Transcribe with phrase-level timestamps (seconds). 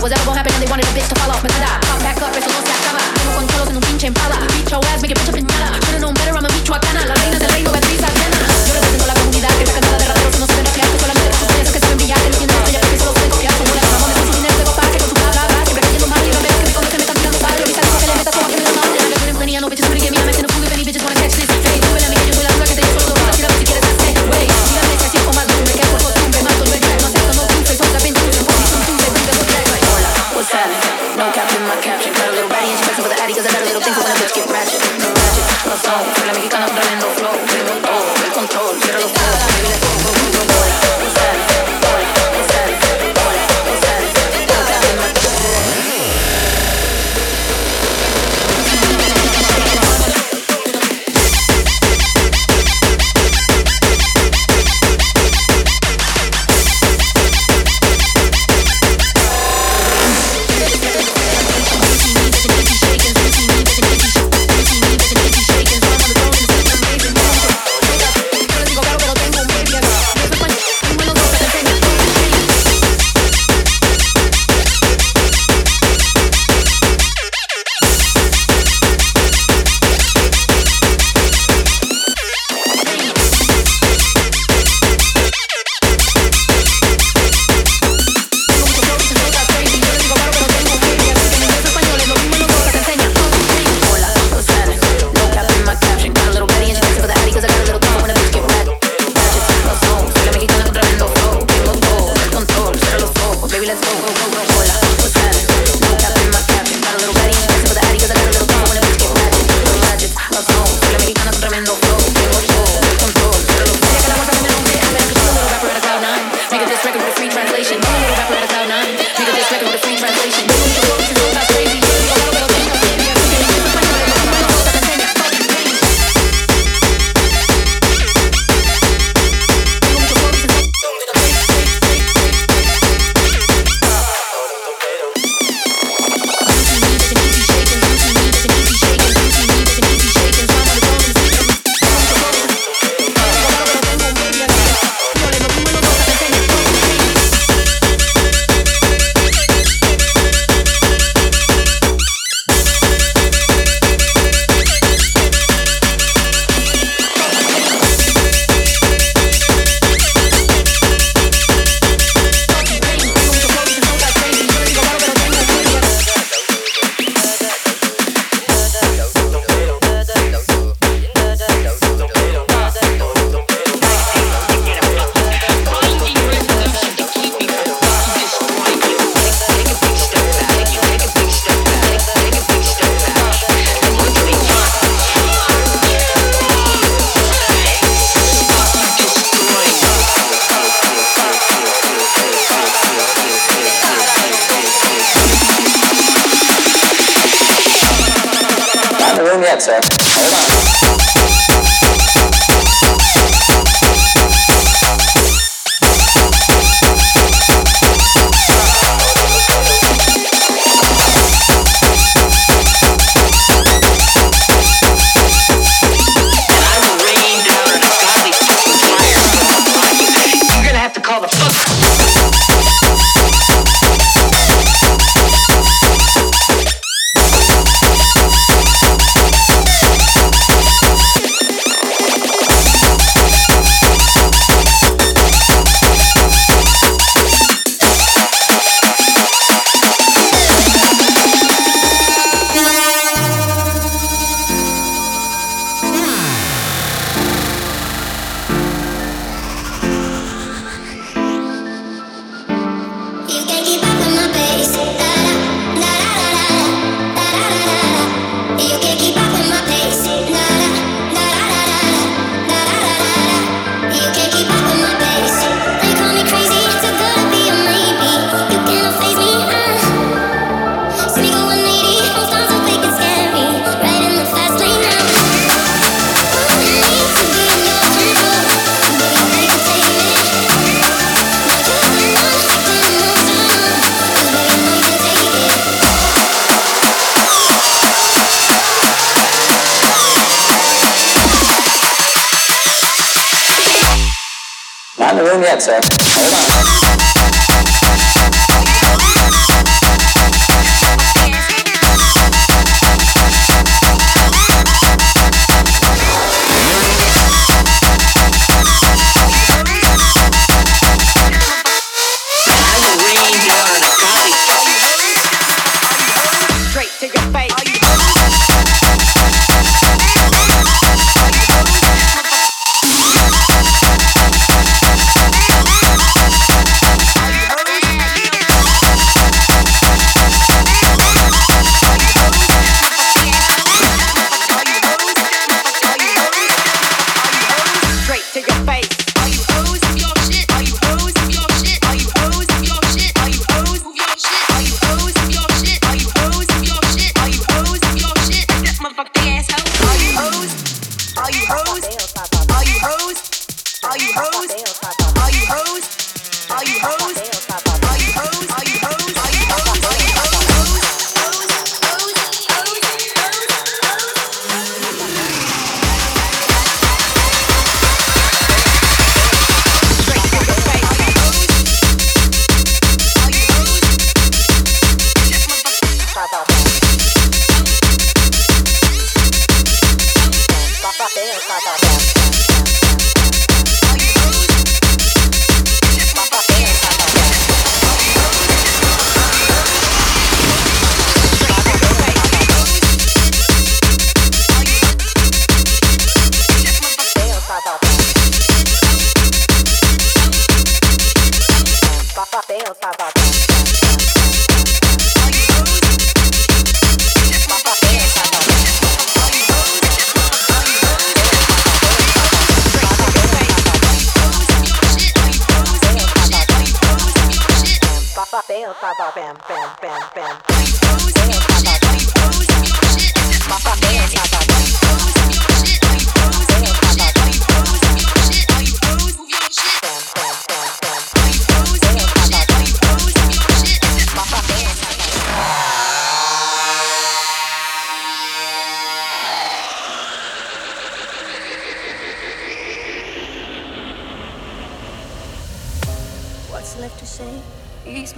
[0.00, 2.34] was algo happening, they wanted a bitch to fall off, but I pop back up,
[2.34, 3.00] eso no se acaba.
[3.14, 5.79] Tengo controlos en un pinche empala, beat your ass, make it bitch up and nada.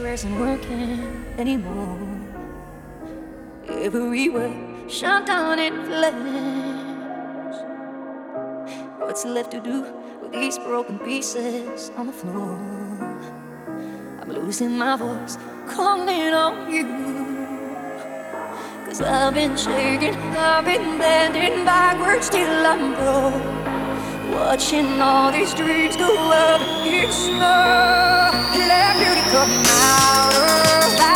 [0.02, 1.97] Words aren't working anymore.
[3.68, 7.56] Every word shut down in flames.
[8.99, 9.87] What's left to do
[10.21, 12.59] with these broken pieces on the floor?
[14.21, 16.85] I'm losing my voice, calling on you.
[18.85, 23.62] Cause I've been shaking, I've been bending backwards till I'm broke.
[24.32, 28.30] Watching all these dreams go up in snow.
[28.56, 31.12] Let beauty come out of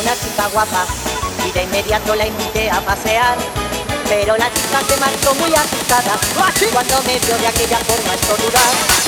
[0.00, 0.86] una chica guapa
[1.46, 3.36] y de inmediato la invité a pasear.
[4.08, 6.18] Pero la chica se marchó muy asustada
[6.72, 8.99] cuando me vio de aquella forma estornudar.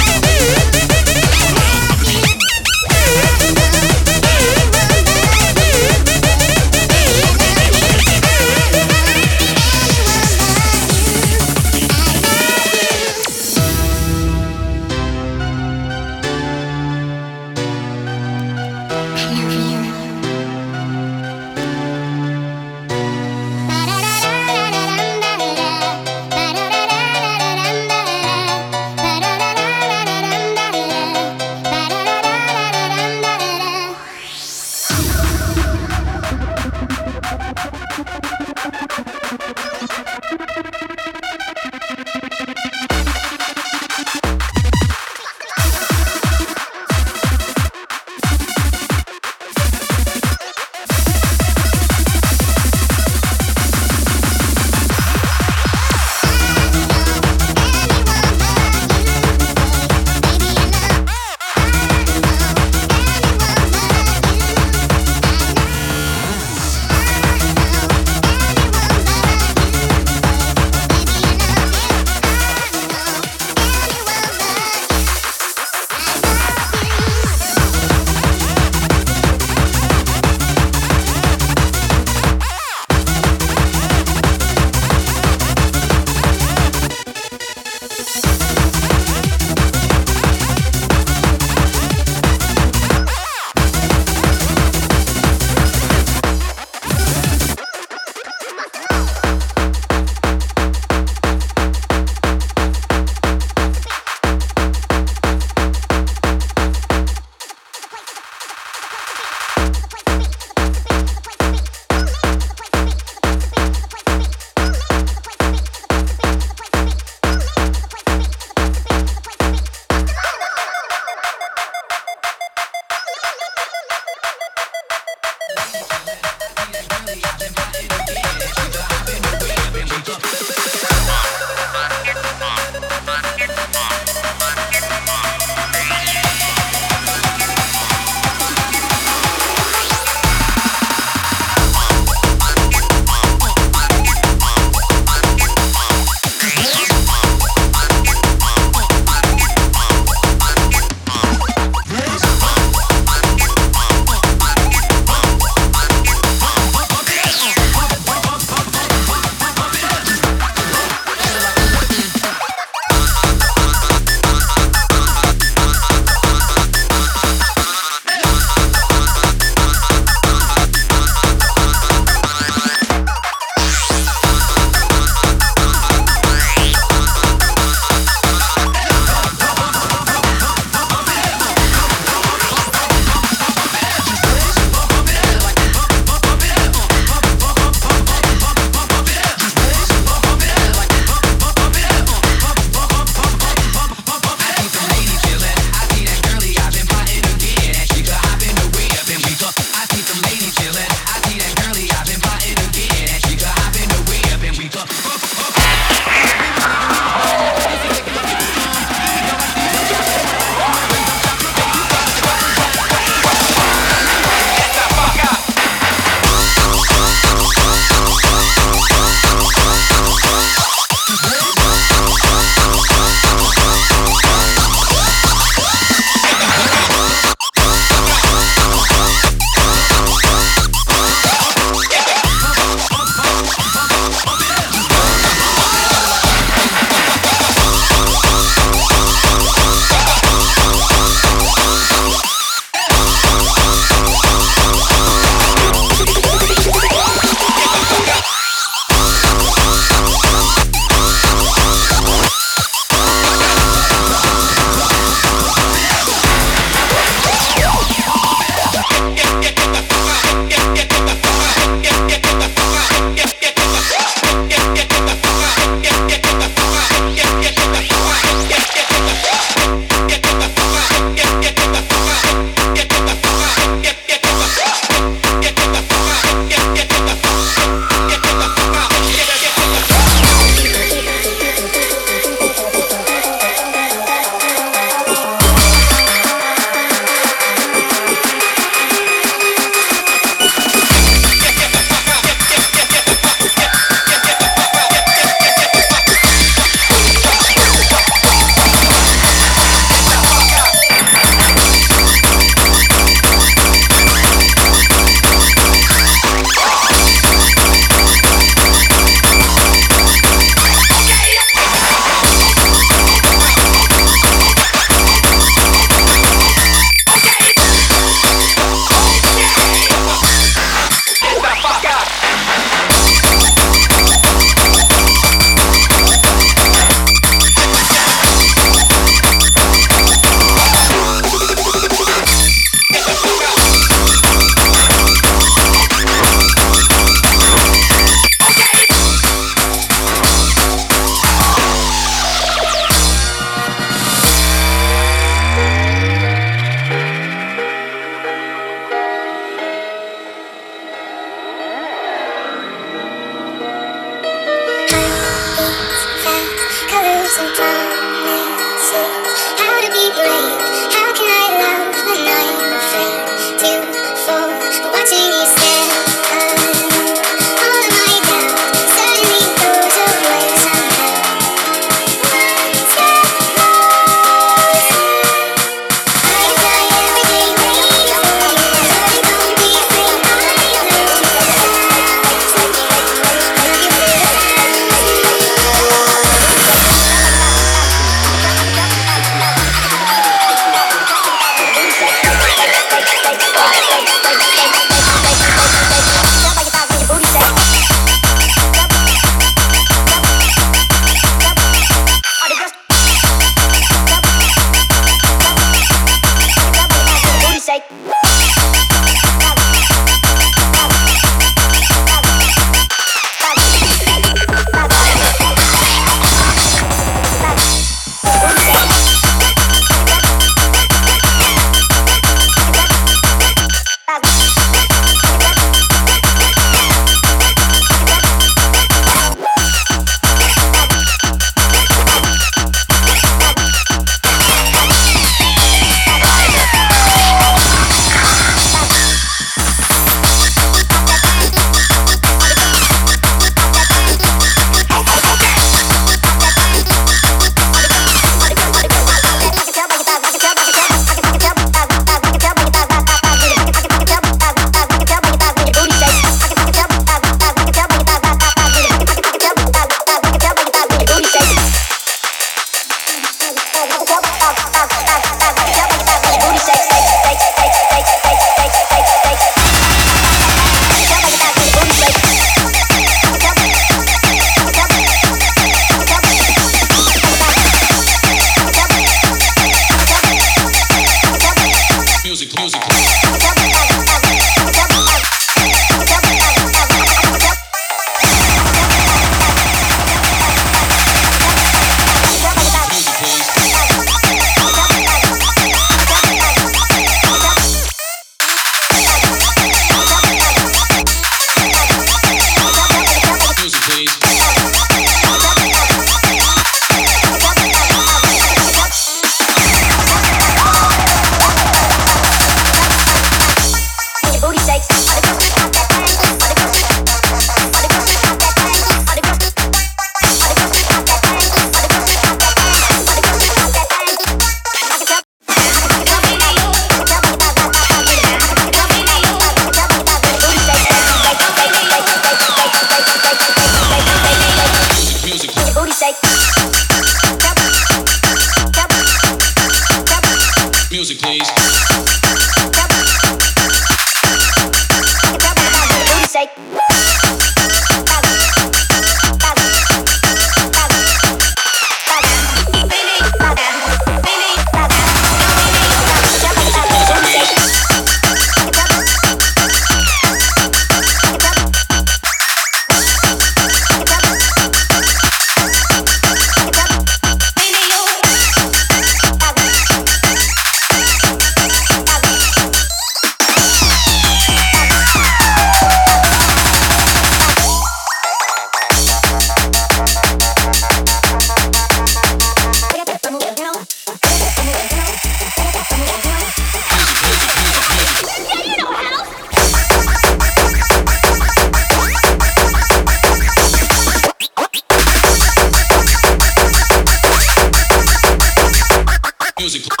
[599.73, 600.00] I